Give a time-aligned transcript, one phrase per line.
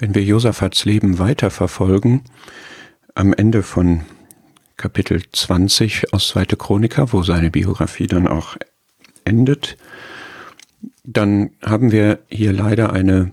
[0.00, 2.22] Wenn wir Josaphat's Leben weiterverfolgen,
[3.16, 4.02] am Ende von
[4.76, 8.56] Kapitel 20 aus Zweite Chroniker, wo seine Biografie dann auch
[9.24, 9.76] endet,
[11.02, 13.32] dann haben wir hier leider eine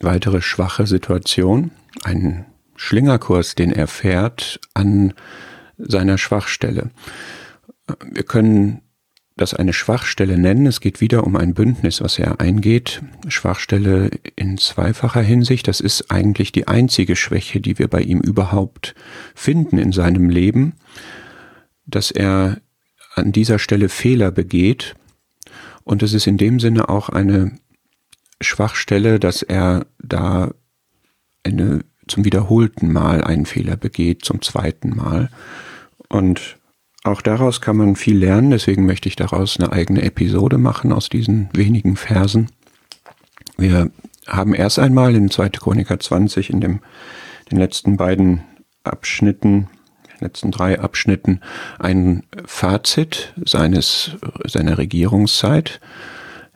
[0.00, 1.70] weitere schwache Situation,
[2.02, 5.14] einen Schlingerkurs, den er fährt an
[5.78, 6.90] seiner Schwachstelle.
[8.04, 8.82] Wir können
[9.40, 10.66] das eine Schwachstelle nennen.
[10.66, 13.00] Es geht wieder um ein Bündnis, was er eingeht.
[13.26, 15.66] Schwachstelle in zweifacher Hinsicht.
[15.66, 18.94] Das ist eigentlich die einzige Schwäche, die wir bei ihm überhaupt
[19.34, 20.74] finden in seinem Leben,
[21.86, 22.60] dass er
[23.14, 24.94] an dieser Stelle Fehler begeht.
[25.84, 27.52] Und es ist in dem Sinne auch eine
[28.42, 30.52] Schwachstelle, dass er da
[31.44, 35.30] eine, zum wiederholten Mal einen Fehler begeht, zum zweiten Mal.
[36.10, 36.58] Und
[37.04, 41.08] auch daraus kann man viel lernen, deswegen möchte ich daraus eine eigene Episode machen aus
[41.08, 42.50] diesen wenigen Versen.
[43.56, 43.90] Wir
[44.26, 45.50] haben erst einmal in 2.
[45.50, 46.80] Chroniker 20 in dem,
[47.50, 48.42] den letzten beiden
[48.84, 49.68] Abschnitten,
[50.20, 51.40] letzten drei Abschnitten
[51.78, 54.12] ein Fazit seines,
[54.46, 55.80] seiner Regierungszeit.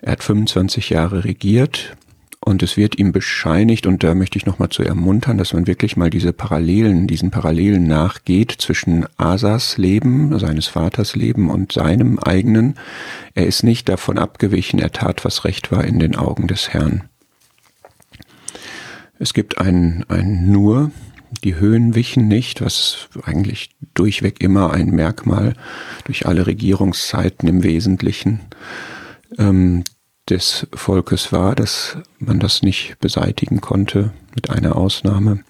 [0.00, 1.96] Er hat 25 Jahre regiert,
[2.42, 5.96] und es wird ihm bescheinigt, und da möchte ich nochmal zu ermuntern, dass man wirklich
[5.96, 12.76] mal diese Parallelen, diesen Parallelen nachgeht zwischen Asas Leben, seines Vaters Leben und seinem eigenen.
[13.34, 17.04] Er ist nicht davon abgewichen, er tat, was recht war in den Augen des Herrn.
[19.18, 20.92] Es gibt ein, ein Nur,
[21.44, 25.52] die Höhen wichen nicht, was eigentlich durchweg immer ein Merkmal
[26.04, 28.40] durch alle Regierungszeiten im Wesentlichen
[29.38, 29.84] ähm,
[30.30, 35.40] des Volkes war, dass man das nicht beseitigen konnte, mit einer Ausnahme.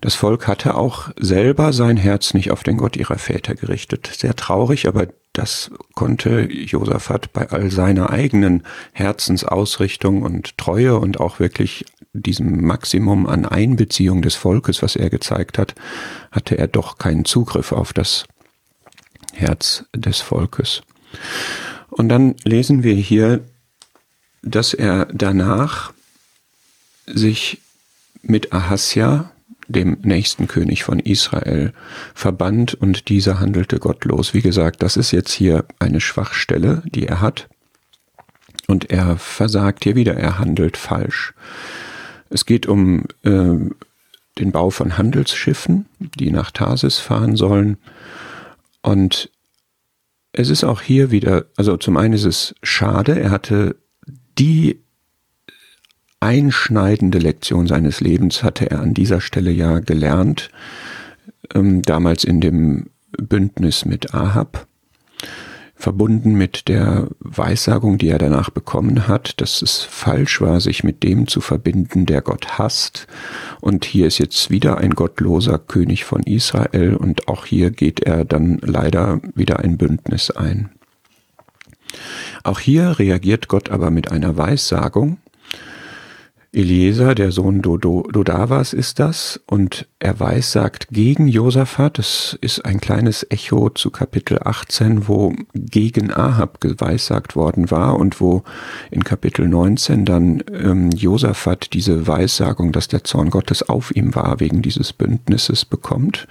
[0.00, 4.10] Das Volk hatte auch selber sein Herz nicht auf den Gott ihrer Väter gerichtet.
[4.12, 11.38] Sehr traurig, aber das konnte Josaphat bei all seiner eigenen Herzensausrichtung und Treue und auch
[11.38, 15.74] wirklich diesem Maximum an Einbeziehung des Volkes, was er gezeigt hat,
[16.32, 18.24] hatte er doch keinen Zugriff auf das
[19.34, 20.82] Herz des Volkes.
[21.90, 23.44] Und dann lesen wir hier
[24.46, 25.92] dass er danach
[27.06, 27.60] sich
[28.22, 29.30] mit Ahasja,
[29.68, 31.72] dem nächsten König von Israel,
[32.14, 34.32] verband und dieser handelte gottlos.
[34.32, 37.48] Wie gesagt, das ist jetzt hier eine Schwachstelle, die er hat.
[38.68, 41.34] Und er versagt hier wieder, er handelt falsch.
[42.30, 43.70] Es geht um äh,
[44.38, 47.78] den Bau von Handelsschiffen, die nach Tarsis fahren sollen.
[48.82, 49.30] Und
[50.32, 53.76] es ist auch hier wieder, also zum einen ist es schade, er hatte
[54.38, 54.80] die
[56.20, 60.50] einschneidende Lektion seines Lebens hatte er an dieser Stelle ja gelernt,
[61.54, 62.86] ähm, damals in dem
[63.18, 64.66] Bündnis mit Ahab,
[65.74, 71.02] verbunden mit der Weissagung, die er danach bekommen hat, dass es falsch war, sich mit
[71.02, 73.06] dem zu verbinden, der Gott hasst.
[73.60, 78.24] Und hier ist jetzt wieder ein gottloser König von Israel und auch hier geht er
[78.24, 80.70] dann leider wieder ein Bündnis ein.
[82.42, 85.18] Auch hier reagiert Gott aber mit einer Weissagung.
[86.56, 91.98] Eliezer, der Sohn Dodavas, ist das, und er weissagt gegen Josaphat.
[91.98, 98.22] Das ist ein kleines Echo zu Kapitel 18, wo gegen Ahab geweissagt worden war und
[98.22, 98.42] wo
[98.90, 104.40] in Kapitel 19 dann ähm, Josaphat diese Weissagung, dass der Zorn Gottes auf ihm war,
[104.40, 106.26] wegen dieses Bündnisses bekommt.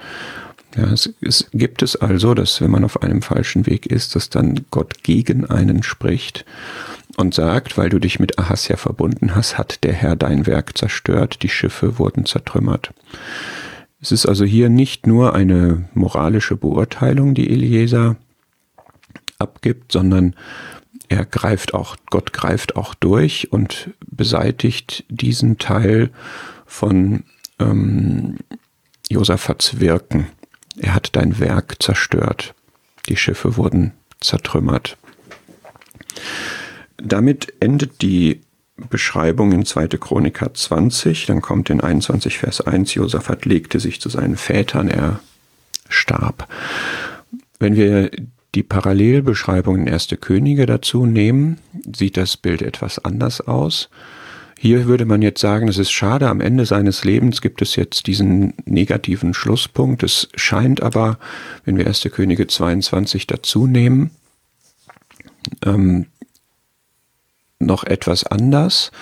[0.76, 4.28] Ja, es, es gibt es also, dass wenn man auf einem falschen Weg ist, dass
[4.28, 6.44] dann Gott gegen einen spricht
[7.16, 11.42] und sagt, weil du dich mit Ahasja verbunden hast, hat der Herr dein Werk zerstört,
[11.42, 12.92] die Schiffe wurden zertrümmert.
[14.00, 18.16] Es ist also hier nicht nur eine moralische Beurteilung, die Eliezer
[19.38, 20.34] abgibt, sondern
[21.08, 26.10] er greift auch, Gott greift auch durch und beseitigt diesen Teil
[26.66, 27.24] von
[27.58, 28.36] ähm,
[29.08, 30.26] Josaphats Wirken.
[30.78, 32.54] Er hat dein Werk zerstört.
[33.08, 34.96] Die Schiffe wurden zertrümmert.
[36.96, 38.40] Damit endet die
[38.76, 39.88] Beschreibung in 2.
[39.88, 41.26] Chroniker 20.
[41.26, 45.20] Dann kommt in 21 Vers 1, Josaphat legte sich zu seinen Vätern, er
[45.88, 46.48] starb.
[47.58, 48.10] Wenn wir
[48.54, 50.08] die Parallelbeschreibung in 1.
[50.20, 51.58] Könige dazu nehmen,
[51.94, 53.88] sieht das Bild etwas anders aus.
[54.58, 58.06] Hier würde man jetzt sagen, es ist schade, am Ende seines Lebens gibt es jetzt
[58.06, 60.02] diesen negativen Schlusspunkt.
[60.02, 61.18] Es scheint aber,
[61.64, 62.08] wenn wir 1.
[62.10, 64.10] Könige 22 dazu nehmen,
[65.64, 66.06] ähm,
[67.58, 68.92] noch etwas anders,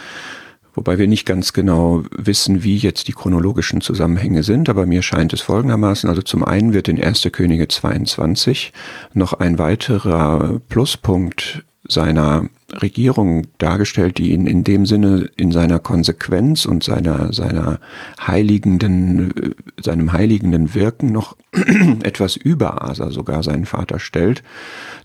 [0.75, 5.33] wobei wir nicht ganz genau wissen, wie jetzt die chronologischen Zusammenhänge sind, aber mir scheint
[5.33, 7.29] es folgendermaßen, also zum einen wird in 1.
[7.33, 8.73] Könige 22
[9.13, 12.49] noch ein weiterer Pluspunkt seiner
[12.81, 17.81] Regierung dargestellt, die ihn in dem Sinne in seiner Konsequenz und seiner, seiner
[18.21, 21.37] heiligenden, seinem heiligenden Wirken noch
[22.03, 24.43] etwas über Asa sogar seinen Vater stellt.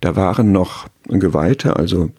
[0.02, 2.12] Da waren noch Geweihte, also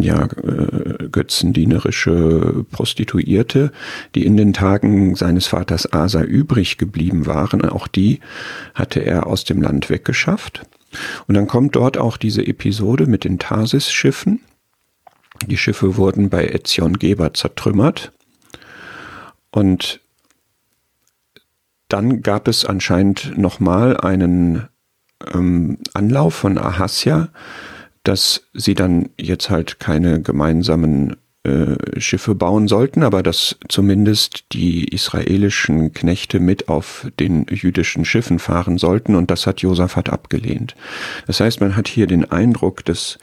[0.00, 3.72] ja, äh, götzendienerische Prostituierte,
[4.14, 7.64] die in den Tagen seines Vaters Asa übrig geblieben waren.
[7.64, 8.20] Auch die
[8.74, 10.62] hatte er aus dem Land weggeschafft.
[11.26, 14.40] Und dann kommt dort auch diese Episode mit den Tarsis-Schiffen.
[15.46, 18.12] Die Schiffe wurden bei Etzion Geber zertrümmert.
[19.50, 20.00] Und
[21.88, 24.68] dann gab es anscheinend nochmal einen
[25.32, 27.28] ähm, Anlauf von Ahasja,
[28.04, 31.16] dass sie dann jetzt halt keine gemeinsamen
[31.96, 38.76] Schiffe bauen sollten, aber dass zumindest die israelischen Knechte mit auf den jüdischen Schiffen fahren
[38.76, 40.76] sollten und das hat Josaphat abgelehnt.
[41.26, 43.18] Das heißt, man hat hier den Eindruck, dass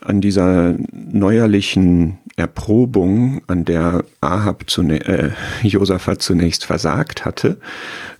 [0.00, 5.30] an dieser neuerlichen Erprobung, an der Ahab zunä äh,
[5.62, 7.58] Josaphat zunächst versagt hatte,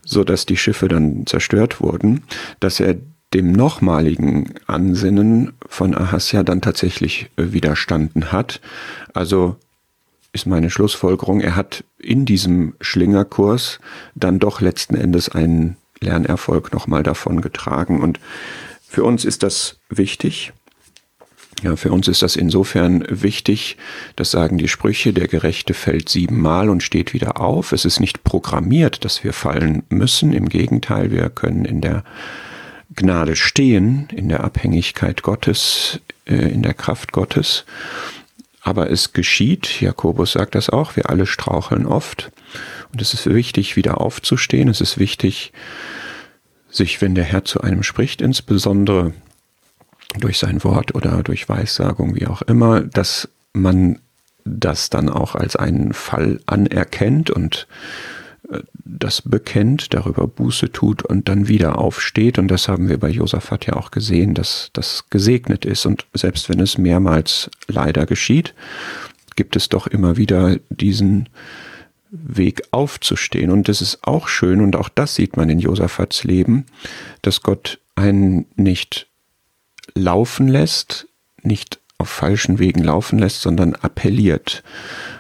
[0.04, 2.22] so dass die Schiffe dann zerstört wurden,
[2.60, 2.96] dass er
[3.34, 8.61] dem nochmaligen Ansinnen von Ahasja dann tatsächlich äh, widerstanden hat.
[9.12, 9.56] Also
[10.32, 13.81] ist meine Schlussfolgerung, er hat in diesem Schlingerkurs
[14.14, 18.02] dann doch letzten Endes einen Lernerfolg nochmal davon getragen.
[18.02, 18.20] Und
[18.87, 20.52] für uns ist das wichtig.
[21.62, 23.79] Ja, für uns ist das insofern wichtig,
[24.14, 27.72] das sagen die Sprüche, der Gerechte fällt siebenmal und steht wieder auf.
[27.72, 30.34] Es ist nicht programmiert, dass wir fallen müssen.
[30.34, 32.05] Im Gegenteil, wir können in der
[32.96, 37.64] Gnade stehen, in der Abhängigkeit Gottes, äh, in der Kraft Gottes.
[38.62, 42.32] Aber es geschieht, Jakobus sagt das auch, wir alle straucheln oft.
[42.93, 44.69] Und es ist wichtig, wieder aufzustehen.
[44.69, 45.52] Es ist wichtig,
[46.69, 49.12] sich, wenn der Herr zu einem spricht, insbesondere
[50.19, 54.00] durch sein Wort oder durch Weissagung, wie auch immer, dass man
[54.44, 57.66] das dann auch als einen Fall anerkennt und
[58.84, 62.38] das bekennt, darüber Buße tut und dann wieder aufsteht.
[62.38, 65.87] Und das haben wir bei Josaphat ja auch gesehen, dass das gesegnet ist.
[65.87, 68.54] Und selbst wenn es mehrmals leider geschieht,
[69.34, 71.28] gibt es doch immer wieder diesen
[72.10, 73.50] Weg aufzustehen.
[73.50, 76.66] Und das ist auch schön, und auch das sieht man in Josaphats Leben,
[77.22, 79.08] dass Gott einen nicht
[79.94, 81.08] laufen lässt,
[81.43, 84.62] nicht auf falschen Wegen laufen lässt, sondern appelliert.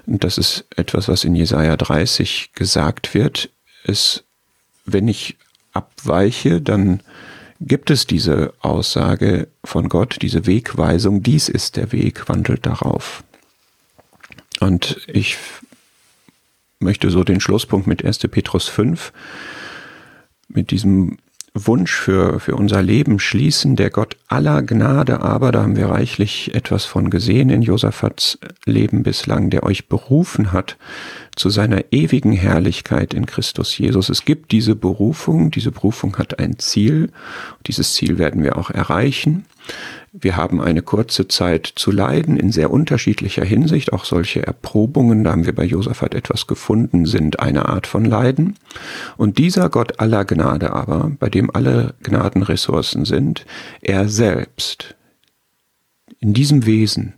[0.06, 3.50] Und das ist etwas, was in Jesaja 30 gesagt wird,
[3.84, 4.24] ist,
[4.84, 5.36] wenn ich
[5.72, 7.00] abweiche, dann
[7.60, 13.24] gibt es diese Aussage von Gott, diese Wegweisung, dies ist der Weg, wandelt darauf.
[14.60, 15.36] Und ich
[16.78, 18.18] möchte so den Schlusspunkt mit 1.
[18.18, 19.12] Petrus 5,
[20.48, 21.18] mit diesem
[21.64, 26.54] Wunsch für, für unser Leben schließen, der Gott aller Gnade aber, da haben wir reichlich
[26.54, 30.76] etwas von gesehen in Josaphats Leben bislang, der euch berufen hat
[31.34, 34.08] zu seiner ewigen Herrlichkeit in Christus Jesus.
[34.08, 37.10] Es gibt diese Berufung, diese Berufung hat ein Ziel,
[37.66, 39.46] dieses Ziel werden wir auch erreichen.
[40.12, 43.92] Wir haben eine kurze Zeit zu leiden in sehr unterschiedlicher Hinsicht.
[43.92, 48.56] Auch solche Erprobungen, da haben wir bei Josaphat etwas gefunden, sind eine Art von Leiden.
[49.16, 53.44] Und dieser Gott aller Gnade aber, bei dem alle Gnadenressourcen sind,
[53.82, 54.94] er selbst,
[56.18, 57.14] in diesem Wesen,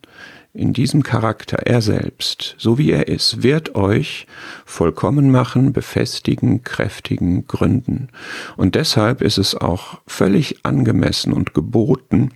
[0.59, 4.27] in diesem Charakter, er selbst, so wie er ist, wird euch
[4.67, 8.09] vollkommen machen, befestigen, kräftigen, gründen.
[8.57, 12.31] Und deshalb ist es auch völlig angemessen und geboten,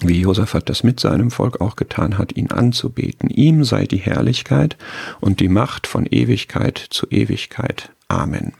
[0.00, 3.28] wie Josaphat das mit seinem Volk auch getan hat, ihn anzubeten.
[3.28, 4.76] Ihm sei die Herrlichkeit
[5.20, 7.90] und die Macht von Ewigkeit zu Ewigkeit.
[8.08, 8.52] Amen.